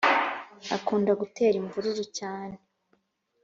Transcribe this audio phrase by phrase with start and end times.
[0.75, 2.55] akunda gutera imvururu cyane